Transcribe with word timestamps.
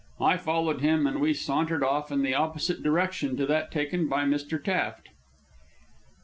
I 0.19 0.35
followed 0.35 0.81
him, 0.81 1.05
and 1.05 1.21
we 1.21 1.31
sauntered 1.31 1.83
off 1.83 2.11
in 2.11 2.23
the 2.23 2.33
opposite 2.33 2.81
direction 2.81 3.37
to 3.37 3.45
that 3.45 3.69
taken 3.69 4.07
by 4.09 4.23
Mr. 4.25 4.57
Taft. 4.57 5.09